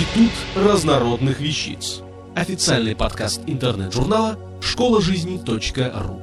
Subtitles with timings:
[0.00, 2.00] Институт разнородных вещиц.
[2.34, 6.22] Официальный подкаст интернет-журнала школа жизни .ру.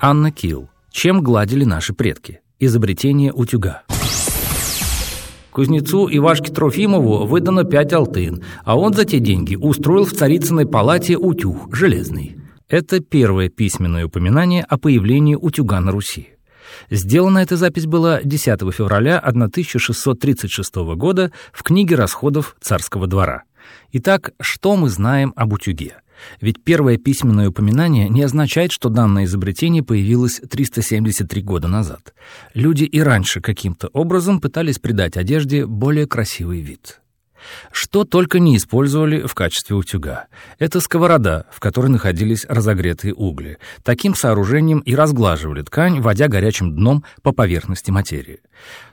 [0.00, 0.70] Анна Килл.
[0.90, 2.40] Чем гладили наши предки?
[2.58, 3.82] Изобретение утюга.
[5.50, 11.18] Кузнецу Ивашке Трофимову выдано пять алтын, а он за те деньги устроил в царицыной палате
[11.18, 12.38] утюг железный.
[12.70, 16.33] Это первое письменное упоминание о появлении утюга на Руси.
[16.90, 23.44] Сделана эта запись была 10 февраля 1636 года в книге расходов царского двора.
[23.92, 25.96] Итак, что мы знаем об утюге?
[26.40, 32.14] Ведь первое письменное упоминание не означает, что данное изобретение появилось 373 года назад.
[32.54, 37.00] Люди и раньше каким-то образом пытались придать одежде более красивый вид.
[37.72, 40.26] Что только не использовали в качестве утюга.
[40.58, 43.58] Это сковорода, в которой находились разогретые угли.
[43.82, 48.40] Таким сооружением и разглаживали ткань, водя горячим дном по поверхности материи.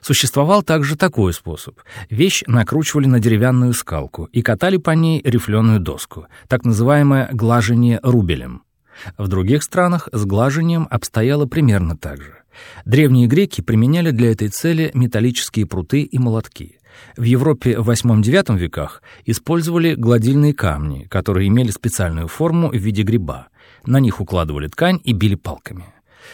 [0.00, 1.78] Существовал также такой способ.
[2.10, 8.62] Вещь накручивали на деревянную скалку и катали по ней рифленую доску, так называемое глажение рубелем.
[9.18, 12.42] В других странах с глажением обстояло примерно так же.
[12.84, 16.78] Древние греки применяли для этой цели металлические пруты и молотки.
[17.16, 23.48] В Европе в VIII-IX веках использовали гладильные камни, которые имели специальную форму в виде гриба.
[23.84, 25.84] На них укладывали ткань и били палками.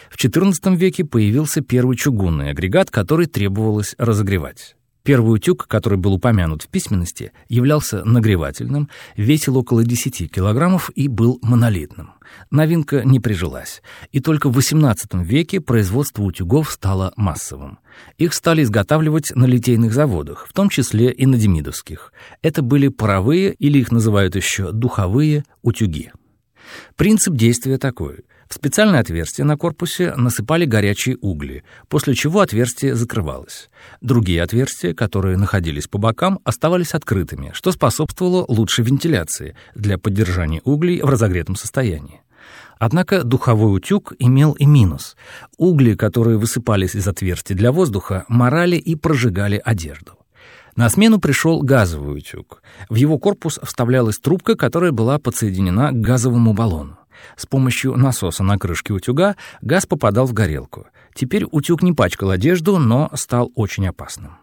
[0.09, 4.75] В XIV веке появился первый чугунный агрегат, который требовалось разогревать.
[5.03, 11.39] Первый утюг, который был упомянут в письменности, являлся нагревательным, весил около 10 килограммов и был
[11.41, 12.11] монолитным.
[12.51, 17.79] Новинка не прижилась, и только в XVIII веке производство утюгов стало массовым.
[18.17, 22.13] Их стали изготавливать на литейных заводах, в том числе и на демидовских.
[22.41, 26.11] Это были паровые, или их называют еще духовые, утюги.
[26.95, 28.25] Принцип действия такой.
[28.49, 33.69] В специальное отверстие на корпусе насыпали горячие угли, после чего отверстие закрывалось.
[34.01, 41.01] Другие отверстия, которые находились по бокам, оставались открытыми, что способствовало лучшей вентиляции для поддержания углей
[41.01, 42.21] в разогретом состоянии.
[42.79, 45.15] Однако духовой утюг имел и минус.
[45.57, 50.18] Угли, которые высыпались из отверстий для воздуха, морали и прожигали одежду.
[50.75, 52.61] На смену пришел газовый утюг.
[52.89, 56.97] В его корпус вставлялась трубка, которая была подсоединена к газовому баллону.
[57.35, 60.87] С помощью насоса на крышке утюга газ попадал в горелку.
[61.13, 64.37] Теперь утюг не пачкал одежду, но стал очень опасным.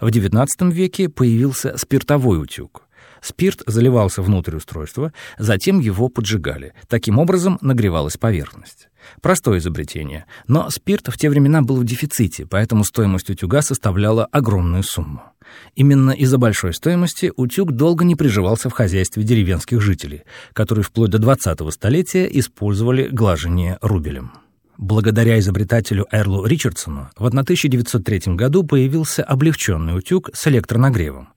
[0.00, 2.82] В XIX веке появился спиртовой утюг.
[3.22, 6.74] Спирт заливался внутрь устройства, затем его поджигали.
[6.88, 8.88] Таким образом нагревалась поверхность.
[9.20, 14.82] Простое изобретение, но спирт в те времена был в дефиците, поэтому стоимость утюга составляла огромную
[14.82, 15.22] сумму.
[15.74, 20.22] Именно из-за большой стоимости утюг долго не приживался в хозяйстве деревенских жителей,
[20.52, 24.32] которые вплоть до 20-го столетия использовали глажение рубелем.
[24.76, 31.28] Благодаря изобретателю Эрлу Ричардсону в 1903 году появился облегченный утюг с электронагревом.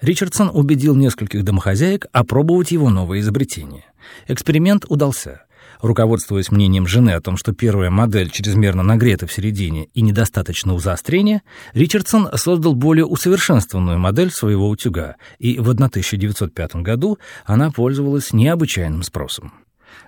[0.00, 3.84] Ричардсон убедил нескольких домохозяек опробовать его новое изобретение.
[4.28, 5.42] Эксперимент удался.
[5.80, 11.42] Руководствуясь мнением жены о том, что первая модель чрезмерно нагрета в середине и недостаточно заострения,
[11.72, 19.52] Ричардсон создал более усовершенствованную модель своего утюга, и в 1905 году она пользовалась необычайным спросом.